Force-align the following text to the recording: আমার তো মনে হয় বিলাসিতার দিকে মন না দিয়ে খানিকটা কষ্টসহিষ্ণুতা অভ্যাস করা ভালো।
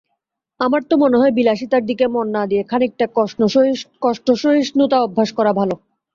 আমার 0.59 0.81
তো 0.83 0.93
মনে 0.97 1.17
হয় 1.17 1.33
বিলাসিতার 1.33 1.83
দিকে 1.85 2.05
মন 2.07 2.27
না 2.35 2.43
দিয়ে 2.45 2.63
খানিকটা 2.63 3.05
কষ্টসহিষ্ণুতা 4.03 4.97
অভ্যাস 5.01 5.29
করা 5.37 5.51
ভালো। 5.59 5.75